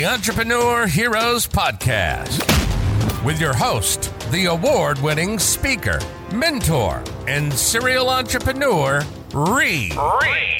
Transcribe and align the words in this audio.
the 0.00 0.06
Entrepreneur 0.06 0.86
Heroes 0.86 1.46
Podcast 1.46 2.42
with 3.22 3.38
your 3.38 3.52
host, 3.52 4.10
the 4.30 4.46
award 4.46 4.98
winning 5.02 5.38
speaker, 5.38 6.00
mentor, 6.32 7.04
and 7.28 7.52
serial 7.52 8.08
entrepreneur, 8.08 9.02
Ree. 9.34 9.92
Ree. 10.22 10.59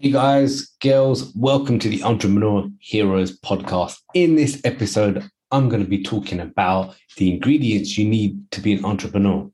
Hey 0.00 0.12
guys, 0.12 0.76
girls, 0.80 1.34
welcome 1.34 1.80
to 1.80 1.88
the 1.88 2.04
Entrepreneur 2.04 2.68
Heroes 2.78 3.36
podcast. 3.40 3.96
In 4.14 4.36
this 4.36 4.60
episode, 4.62 5.28
I'm 5.50 5.68
going 5.68 5.82
to 5.82 5.88
be 5.88 6.04
talking 6.04 6.38
about 6.38 6.94
the 7.16 7.32
ingredients 7.32 7.98
you 7.98 8.08
need 8.08 8.48
to 8.52 8.60
be 8.60 8.72
an 8.74 8.84
entrepreneur. 8.84 9.50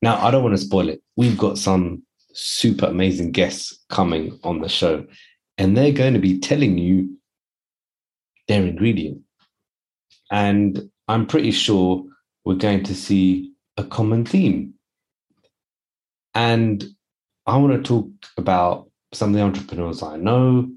Now, 0.00 0.24
I 0.24 0.30
don't 0.30 0.44
want 0.44 0.56
to 0.56 0.62
spoil 0.62 0.88
it. 0.88 1.02
We've 1.16 1.36
got 1.36 1.58
some 1.58 2.04
super 2.34 2.86
amazing 2.86 3.32
guests 3.32 3.84
coming 3.88 4.38
on 4.44 4.60
the 4.60 4.68
show, 4.68 5.04
and 5.58 5.76
they're 5.76 5.90
going 5.90 6.14
to 6.14 6.20
be 6.20 6.38
telling 6.38 6.78
you 6.78 7.18
their 8.46 8.62
ingredient. 8.62 9.22
And 10.30 10.88
I'm 11.08 11.26
pretty 11.26 11.50
sure 11.50 12.04
we're 12.44 12.54
going 12.54 12.84
to 12.84 12.94
see 12.94 13.54
a 13.76 13.82
common 13.82 14.24
theme. 14.24 14.74
And 16.32 16.84
I 17.44 17.56
want 17.56 17.72
to 17.72 17.82
talk 17.82 18.08
about 18.36 18.86
some 19.12 19.30
of 19.30 19.34
the 19.34 19.42
entrepreneurs 19.42 20.02
I 20.02 20.16
know, 20.16 20.70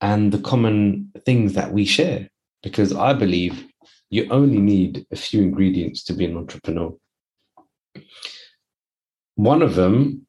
and 0.00 0.32
the 0.32 0.38
common 0.38 1.12
things 1.24 1.54
that 1.54 1.72
we 1.72 1.84
share. 1.84 2.28
Because 2.62 2.94
I 2.94 3.12
believe 3.12 3.66
you 4.10 4.28
only 4.30 4.58
need 4.58 5.06
a 5.10 5.16
few 5.16 5.42
ingredients 5.42 6.04
to 6.04 6.12
be 6.12 6.24
an 6.26 6.36
entrepreneur. 6.36 6.94
One 9.34 9.62
of 9.62 9.74
them 9.74 10.26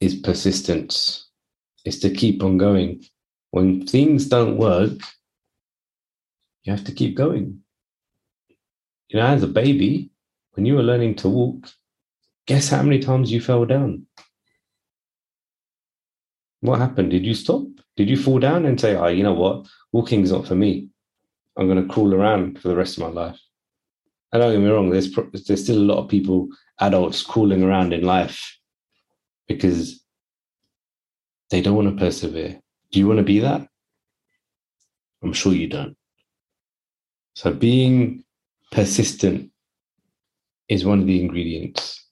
is 0.00 0.16
persistence, 0.16 1.30
is 1.84 2.00
to 2.00 2.10
keep 2.10 2.42
on 2.42 2.58
going. 2.58 3.04
When 3.52 3.86
things 3.86 4.26
don't 4.26 4.56
work, 4.56 4.98
you 6.64 6.72
have 6.72 6.84
to 6.84 6.92
keep 6.92 7.16
going. 7.16 7.60
You 9.08 9.20
know, 9.20 9.26
as 9.26 9.42
a 9.42 9.48
baby, 9.48 10.10
when 10.54 10.66
you 10.66 10.74
were 10.74 10.82
learning 10.82 11.14
to 11.16 11.28
walk, 11.28 11.68
guess 12.46 12.68
how 12.68 12.82
many 12.82 12.98
times 12.98 13.30
you 13.30 13.40
fell 13.40 13.64
down? 13.64 14.06
What 16.62 16.78
happened? 16.78 17.10
Did 17.10 17.26
you 17.26 17.34
stop? 17.34 17.64
Did 17.96 18.08
you 18.08 18.16
fall 18.16 18.38
down 18.38 18.64
and 18.66 18.80
say, 18.80 18.94
oh, 18.94 19.08
you 19.08 19.24
know 19.24 19.34
what? 19.34 19.66
Walking's 19.90 20.30
not 20.30 20.46
for 20.46 20.54
me. 20.54 20.88
I'm 21.58 21.66
going 21.66 21.82
to 21.82 21.92
crawl 21.92 22.14
around 22.14 22.60
for 22.60 22.68
the 22.68 22.76
rest 22.76 22.96
of 22.96 23.02
my 23.02 23.08
life. 23.08 23.38
And 24.32 24.40
don't 24.40 24.52
get 24.52 24.60
me 24.60 24.70
wrong, 24.70 24.88
there's, 24.88 25.12
there's 25.46 25.64
still 25.64 25.78
a 25.78 25.90
lot 25.92 25.98
of 25.98 26.08
people, 26.08 26.48
adults, 26.80 27.22
crawling 27.22 27.64
around 27.64 27.92
in 27.92 28.04
life 28.04 28.56
because 29.48 30.02
they 31.50 31.60
don't 31.60 31.74
want 31.74 31.90
to 31.90 32.02
persevere. 32.02 32.60
Do 32.92 32.98
you 33.00 33.08
want 33.08 33.18
to 33.18 33.24
be 33.24 33.40
that? 33.40 33.66
I'm 35.22 35.32
sure 35.32 35.52
you 35.52 35.66
don't. 35.66 35.96
So 37.34 37.52
being 37.52 38.22
persistent 38.70 39.50
is 40.68 40.84
one 40.84 41.00
of 41.00 41.06
the 41.06 41.20
ingredients. 41.20 42.06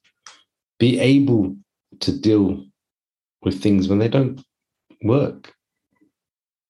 Be 0.77 0.99
able 0.99 1.55
to 2.01 2.19
deal 2.19 2.65
with 3.41 3.61
things 3.61 3.87
when 3.87 3.99
they 3.99 4.07
don't 4.07 4.41
work, 5.03 5.53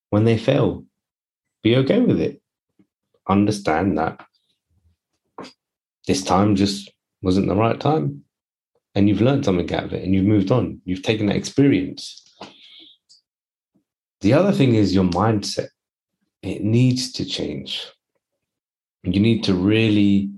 when 0.09 0.25
they 0.25 0.37
fail. 0.37 0.85
Be 1.63 1.75
okay 1.77 1.99
with 1.99 2.19
it. 2.19 2.41
Understand 3.27 3.97
that 3.97 4.25
this 6.07 6.23
time 6.23 6.55
just 6.55 6.91
wasn't 7.21 7.47
the 7.47 7.55
right 7.55 7.79
time. 7.79 8.23
And 8.95 9.07
you've 9.07 9.21
learned 9.21 9.45
something 9.45 9.71
out 9.73 9.85
of 9.85 9.93
it 9.93 10.03
and 10.03 10.13
you've 10.13 10.25
moved 10.25 10.51
on. 10.51 10.81
You've 10.83 11.03
taken 11.03 11.27
that 11.27 11.37
experience. 11.37 12.17
The 14.21 14.33
other 14.33 14.51
thing 14.51 14.75
is 14.75 14.93
your 14.93 15.05
mindset. 15.05 15.69
It 16.41 16.63
needs 16.63 17.11
to 17.13 17.25
change. 17.25 17.87
You 19.03 19.19
need 19.19 19.43
to 19.45 19.53
really 19.53 20.31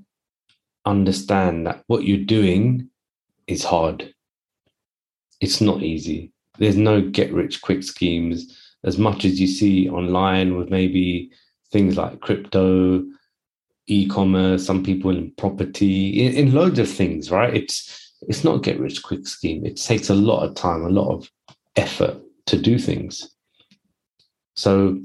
understand 0.85 1.65
that 1.67 1.83
what 1.87 2.03
you're 2.03 2.25
doing 2.25 2.89
is 3.47 3.63
hard 3.63 4.12
it's 5.43 5.59
not 5.59 5.83
easy. 5.83 6.31
There's 6.57 6.77
no 6.77 7.01
get 7.01 7.33
rich 7.33 7.61
quick 7.61 7.83
schemes 7.83 8.57
as 8.85 8.97
much 8.97 9.25
as 9.25 9.39
you 9.41 9.47
see 9.47 9.89
online 9.89 10.57
with 10.57 10.69
maybe 10.69 11.31
things 11.71 11.97
like 11.97 12.21
crypto, 12.21 13.03
e-commerce, 13.87 14.65
some 14.65 14.83
people 14.83 15.11
in 15.11 15.31
property, 15.37 16.23
in, 16.23 16.33
in 16.33 16.53
loads 16.53 16.79
of 16.79 16.89
things, 16.89 17.29
right? 17.29 17.53
It's 17.53 17.99
it's 18.29 18.45
not 18.45 18.63
get 18.63 18.79
rich 18.79 19.03
quick 19.03 19.27
scheme. 19.27 19.65
It 19.65 19.75
takes 19.75 20.09
a 20.09 20.15
lot 20.15 20.43
of 20.47 20.55
time, 20.55 20.83
a 20.83 20.89
lot 20.89 21.13
of 21.13 21.29
effort 21.75 22.15
to 22.45 22.57
do 22.57 22.79
things. 22.79 23.29
So 24.55 24.97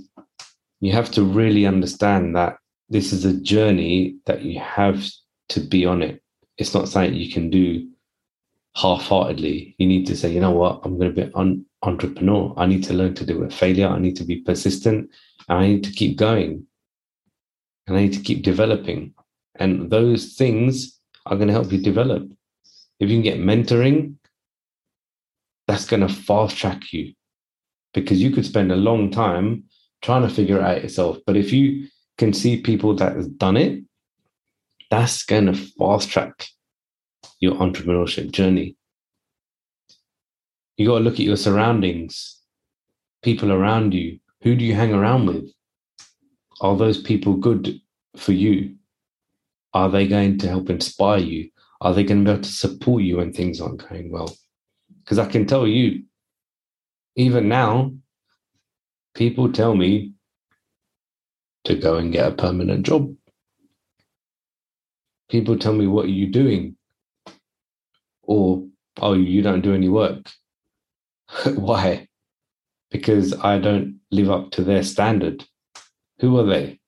you 0.78 0.92
have 0.92 1.10
to 1.12 1.24
really 1.24 1.66
understand 1.66 2.36
that 2.36 2.58
this 2.90 3.12
is 3.12 3.24
a 3.24 3.40
journey 3.40 4.18
that 4.26 4.42
you 4.42 4.60
have 4.60 5.04
to 5.48 5.60
be 5.60 5.84
on 5.84 6.00
it. 6.00 6.22
It's 6.58 6.74
not 6.74 6.88
something 6.88 7.14
you 7.14 7.32
can 7.32 7.50
do 7.50 7.88
half-heartedly. 8.76 9.74
You 9.78 9.86
need 9.86 10.06
to 10.06 10.16
say, 10.16 10.32
you 10.32 10.40
know 10.40 10.52
what, 10.52 10.80
I'm 10.84 10.98
going 10.98 11.14
to 11.14 11.26
be 11.26 11.32
an 11.34 11.66
entrepreneur. 11.82 12.54
I 12.56 12.66
need 12.66 12.84
to 12.84 12.94
learn 12.94 13.14
to 13.14 13.26
do 13.26 13.40
with 13.40 13.52
failure. 13.52 13.88
I 13.88 13.98
need 13.98 14.16
to 14.16 14.24
be 14.24 14.40
persistent. 14.40 15.10
And 15.48 15.58
I 15.58 15.66
need 15.66 15.84
to 15.84 15.90
keep 15.90 16.16
going. 16.16 16.66
And 17.86 17.96
I 17.96 18.02
need 18.02 18.12
to 18.12 18.20
keep 18.20 18.42
developing. 18.42 19.14
And 19.56 19.90
those 19.90 20.34
things 20.34 21.00
are 21.26 21.36
going 21.36 21.48
to 21.48 21.54
help 21.54 21.72
you 21.72 21.80
develop. 21.80 22.30
If 23.00 23.08
you 23.08 23.16
can 23.16 23.22
get 23.22 23.38
mentoring, 23.38 24.14
that's 25.66 25.86
going 25.86 26.06
to 26.06 26.12
fast 26.12 26.56
track 26.56 26.92
you 26.92 27.14
because 27.92 28.20
you 28.22 28.30
could 28.30 28.46
spend 28.46 28.72
a 28.72 28.76
long 28.76 29.10
time 29.10 29.64
trying 30.02 30.22
to 30.22 30.32
figure 30.32 30.58
it 30.58 30.64
out 30.64 30.82
yourself. 30.82 31.18
But 31.26 31.36
if 31.36 31.52
you 31.52 31.88
can 32.16 32.32
see 32.32 32.60
people 32.60 32.94
that 32.96 33.16
have 33.16 33.38
done 33.38 33.56
it, 33.56 33.82
that's 34.90 35.24
going 35.24 35.46
to 35.46 35.54
fast 35.54 36.10
track 36.10 36.46
your 37.40 37.54
entrepreneurship 37.54 38.30
journey. 38.30 38.76
You 40.76 40.86
got 40.86 40.98
to 40.98 41.04
look 41.04 41.14
at 41.14 41.20
your 41.20 41.36
surroundings, 41.36 42.40
people 43.22 43.52
around 43.52 43.94
you. 43.94 44.20
Who 44.42 44.54
do 44.54 44.64
you 44.64 44.74
hang 44.74 44.94
around 44.94 45.26
with? 45.26 45.50
Are 46.60 46.76
those 46.76 47.00
people 47.00 47.34
good 47.34 47.80
for 48.16 48.32
you? 48.32 48.76
Are 49.74 49.88
they 49.88 50.06
going 50.06 50.38
to 50.38 50.48
help 50.48 50.70
inspire 50.70 51.18
you? 51.18 51.50
Are 51.80 51.94
they 51.94 52.04
going 52.04 52.24
to 52.24 52.24
be 52.24 52.32
able 52.32 52.42
to 52.42 52.50
support 52.50 53.02
you 53.02 53.18
when 53.18 53.32
things 53.32 53.60
aren't 53.60 53.88
going 53.88 54.10
well? 54.10 54.36
Because 55.02 55.18
I 55.18 55.26
can 55.26 55.46
tell 55.46 55.66
you, 55.66 56.04
even 57.16 57.48
now, 57.48 57.92
people 59.14 59.52
tell 59.52 59.74
me 59.74 60.12
to 61.64 61.74
go 61.74 61.96
and 61.96 62.12
get 62.12 62.26
a 62.26 62.34
permanent 62.34 62.86
job. 62.86 63.14
People 65.28 65.58
tell 65.58 65.74
me, 65.74 65.86
What 65.86 66.06
are 66.06 66.10
you 66.10 66.28
doing? 66.28 66.77
Or 68.28 68.62
oh 69.00 69.14
you 69.14 69.42
don't 69.42 69.62
do 69.62 69.74
any 69.74 69.88
work. 69.88 70.30
Why? 71.56 72.06
Because 72.90 73.34
i 73.42 73.58
don't 73.58 73.98
live 74.10 74.30
up 74.30 74.52
to 74.52 74.62
their 74.62 74.82
standard. 74.82 75.44
Who 76.20 76.38
are 76.38 76.44
they? 76.44 76.78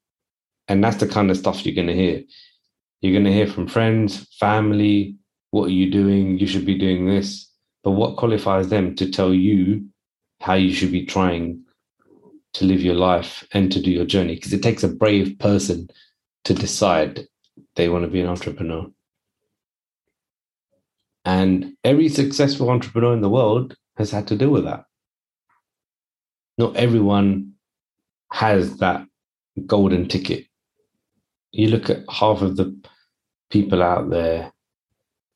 And 0.69 0.85
that's 0.85 0.99
the 0.99 1.09
kind 1.09 1.31
of 1.31 1.37
stuff 1.37 1.67
you're 1.67 1.75
going 1.75 1.89
to 1.89 1.95
hear. 1.95 2.23
You're 3.01 3.13
going 3.13 3.25
to 3.25 3.33
hear 3.33 3.49
from 3.49 3.67
friends 3.67 4.29
family 4.39 5.17
what 5.51 5.67
are 5.67 5.73
you 5.73 5.91
doing? 5.91 6.39
You 6.39 6.47
should 6.47 6.65
be 6.65 6.79
doing 6.79 7.07
this. 7.07 7.51
But 7.83 7.93
what 7.93 8.17
qualifies 8.17 8.69
them 8.69 8.95
to 8.97 9.11
tell 9.11 9.35
you 9.35 9.85
how 10.41 10.55
you 10.55 10.73
should 10.73 10.93
be 10.93 11.05
trying 11.05 11.65
to 12.55 12.65
live 12.65 12.83
your 12.83 12.95
life 12.95 13.45
and 13.53 13.73
to 13.73 13.81
do 13.81 13.91
your 13.91 14.05
journey? 14.05 14.37
Because 14.37 14.53
it 14.53 14.63
takes 14.63 14.85
a 14.85 14.89
brave 14.89 15.39
person 15.41 15.89
to 16.45 16.55
decide 16.55 17.27
they 17.75 17.89
want 17.89 18.05
to 18.05 18.11
be 18.11 18.21
an 18.21 18.29
entrepreneur 18.29 18.87
and 21.41 21.73
every 21.85 22.11
successful 22.11 22.69
entrepreneur 22.69 23.15
in 23.15 23.23
the 23.23 23.31
world 23.31 23.75
has 23.97 24.11
had 24.11 24.27
to 24.29 24.37
deal 24.37 24.51
with 24.51 24.65
that. 24.65 24.85
Not 26.59 26.77
everyone 26.77 27.53
has 28.31 28.77
that 28.77 29.07
golden 29.67 30.07
ticket. 30.07 30.45
You 31.53 31.69
look 31.69 31.89
at 31.89 32.05
half 32.11 32.43
of 32.43 32.57
the 32.57 32.79
people 33.49 33.83
out 33.83 34.11
there 34.11 34.53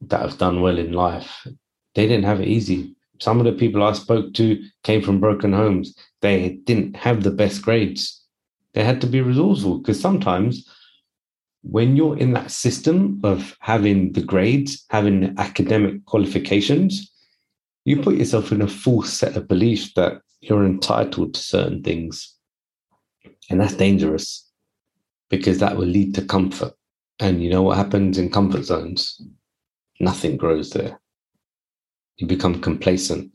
that 0.03 0.21
have 0.21 0.37
done 0.37 0.61
well 0.61 0.79
in 0.79 0.93
life, 0.93 1.47
they 1.95 2.07
didn't 2.07 2.27
have 2.27 2.43
it 2.43 2.49
easy. 2.49 2.95
Some 3.21 3.39
of 3.39 3.47
the 3.47 3.53
people 3.53 3.83
I 3.83 3.95
spoke 3.95 4.35
to 4.35 4.63
came 4.83 5.01
from 5.01 5.21
broken 5.21 5.55
homes. 5.55 5.97
They 6.21 6.61
didn't 6.65 6.97
have 6.97 7.23
the 7.23 7.31
best 7.31 7.63
grades. 7.63 8.23
They 8.75 8.85
had 8.85 9.01
to 9.01 9.07
be 9.07 9.23
resourceful 9.23 9.79
because 9.79 10.01
sometimes 10.01 10.69
when 11.65 11.97
you're 11.97 12.17
in 12.19 12.33
that 12.35 12.51
system 12.51 13.21
of 13.25 13.57
having 13.61 14.13
the 14.13 14.23
grades, 14.23 14.85
having 14.91 15.35
academic 15.39 16.05
qualifications, 16.05 17.11
you 17.85 18.01
put 18.01 18.17
yourself 18.17 18.53
in 18.53 18.61
a 18.63 18.69
false 18.69 19.13
set 19.13 19.37
of 19.37 19.49
beliefs 19.49 19.93
that 19.95 20.21
you're 20.41 20.65
entitled 20.65 21.35
to 21.35 21.41
certain 21.41 21.83
things. 21.83 22.35
And 23.49 23.61
that's 23.61 23.75
dangerous 23.75 24.51
because 25.31 25.59
that 25.59 25.77
will 25.77 25.87
lead 25.87 26.15
to 26.15 26.25
comfort. 26.25 26.75
And 27.19 27.43
you 27.43 27.49
know 27.49 27.63
what 27.63 27.79
happens 27.79 28.19
in 28.19 28.31
comfort 28.31 28.65
zones? 28.65 29.21
Nothing 30.01 30.37
grows 30.37 30.71
there. 30.71 31.01
You 32.19 32.27
become 32.27 32.61
complacent. 32.61 33.33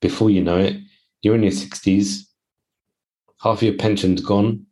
Before 0.00 0.30
you 0.30 0.42
know 0.42 0.58
it, 0.58 0.76
you're 1.22 1.34
in 1.34 1.42
your 1.42 1.52
60s, 1.52 2.26
half 3.40 3.62
your 3.62 3.74
pension's 3.74 4.20
gone 4.20 4.66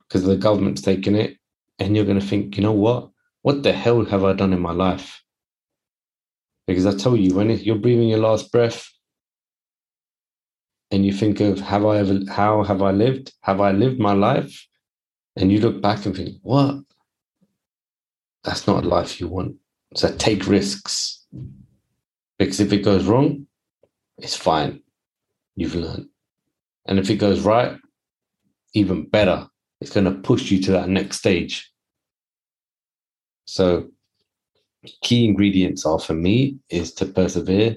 because 0.00 0.24
the 0.24 0.36
government's 0.36 0.82
taken 0.82 1.14
it. 1.14 1.36
And 1.78 1.94
you're 1.94 2.06
going 2.06 2.20
to 2.20 2.26
think, 2.26 2.56
you 2.56 2.62
know 2.62 2.72
what? 2.72 3.10
What 3.42 3.62
the 3.62 3.72
hell 3.72 4.04
have 4.04 4.24
I 4.24 4.32
done 4.32 4.52
in 4.52 4.60
my 4.60 4.72
life? 4.72 5.22
Because 6.66 6.86
I 6.86 6.96
tell 6.96 7.16
you, 7.16 7.34
when 7.34 7.50
you're 7.50 7.76
breathing 7.76 8.08
your 8.08 8.18
last 8.18 8.50
breath, 8.50 8.90
and 10.90 11.04
you 11.04 11.12
think 11.12 11.40
of 11.40 11.60
have 11.60 11.84
I 11.84 11.98
ever 11.98 12.20
how 12.30 12.62
have 12.62 12.82
I 12.82 12.92
lived? 12.92 13.32
Have 13.42 13.60
I 13.60 13.72
lived 13.72 13.98
my 13.98 14.12
life? 14.12 14.66
And 15.36 15.52
you 15.52 15.60
look 15.60 15.82
back 15.82 16.06
and 16.06 16.16
think, 16.16 16.36
what? 16.42 16.76
That's 18.44 18.66
not 18.66 18.84
a 18.84 18.88
life 18.88 19.20
you 19.20 19.28
want. 19.28 19.56
So 19.94 20.14
take 20.16 20.46
risks. 20.46 21.26
Because 22.38 22.60
if 22.60 22.72
it 22.72 22.84
goes 22.84 23.04
wrong, 23.04 23.46
it's 24.18 24.36
fine. 24.36 24.80
You've 25.56 25.74
learned. 25.74 26.08
And 26.86 26.98
if 26.98 27.10
it 27.10 27.16
goes 27.16 27.40
right, 27.40 27.76
even 28.72 29.08
better. 29.08 29.48
It's 29.86 29.94
going 29.94 30.12
to 30.12 30.20
push 30.20 30.50
you 30.50 30.60
to 30.62 30.72
that 30.72 30.88
next 30.88 31.18
stage. 31.18 31.72
So 33.44 33.86
key 35.04 35.24
ingredients 35.24 35.86
are 35.86 36.00
for 36.00 36.12
me 36.12 36.58
is 36.70 36.92
to 36.94 37.06
persevere, 37.06 37.76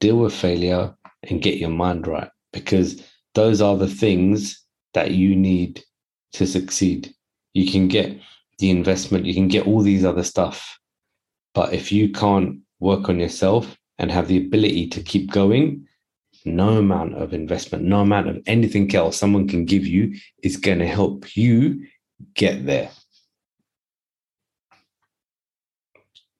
deal 0.00 0.16
with 0.16 0.34
failure, 0.34 0.96
and 1.22 1.40
get 1.40 1.58
your 1.58 1.70
mind 1.70 2.08
right 2.08 2.28
because 2.52 3.00
those 3.36 3.60
are 3.60 3.76
the 3.76 3.86
things 3.86 4.60
that 4.94 5.12
you 5.12 5.36
need 5.36 5.84
to 6.32 6.44
succeed. 6.44 7.14
You 7.54 7.70
can 7.70 7.86
get 7.86 8.18
the 8.58 8.70
investment, 8.70 9.24
you 9.24 9.34
can 9.34 9.46
get 9.46 9.64
all 9.64 9.82
these 9.82 10.04
other 10.04 10.24
stuff. 10.24 10.76
But 11.54 11.72
if 11.72 11.92
you 11.92 12.10
can't 12.10 12.58
work 12.80 13.08
on 13.08 13.20
yourself 13.20 13.78
and 14.00 14.10
have 14.10 14.26
the 14.26 14.38
ability 14.38 14.88
to 14.88 15.04
keep 15.04 15.30
going, 15.30 15.86
no 16.44 16.78
amount 16.78 17.14
of 17.14 17.32
investment, 17.32 17.84
no 17.84 18.00
amount 18.00 18.28
of 18.28 18.42
anything 18.46 18.94
else 18.94 19.16
someone 19.16 19.48
can 19.48 19.64
give 19.64 19.86
you 19.86 20.14
is 20.42 20.56
going 20.56 20.78
to 20.78 20.86
help 20.86 21.36
you 21.36 21.86
get 22.34 22.64
there. 22.66 22.90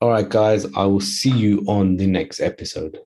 All 0.00 0.11
right, 0.11 0.29
guys, 0.29 0.65
I 0.77 0.85
will 0.85 1.00
see 1.00 1.31
you 1.31 1.65
on 1.67 1.97
the 1.97 2.06
next 2.06 2.41
episode. 2.41 3.00